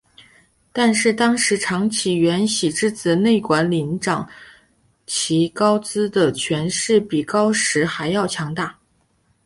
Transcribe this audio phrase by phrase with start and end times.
[0.73, 4.27] 但是当时长崎圆喜之子内管领长
[5.05, 8.79] 崎高资的权势比高时还要强大。